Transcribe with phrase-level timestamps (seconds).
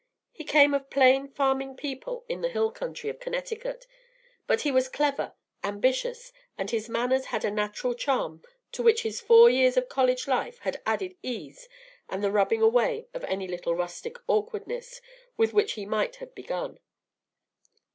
[0.31, 3.85] He came of plain farming people in the hill country of Connecticut;
[4.47, 8.41] but he was clever, ambitious, and his manners had a natural charm,
[8.71, 11.69] to which his four years of college life had added ease
[12.09, 15.01] and the rubbing away of any little rustic awkwardness
[15.37, 16.79] with which he might have begun.